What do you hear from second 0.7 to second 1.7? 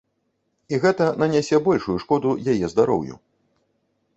І гэта нанясе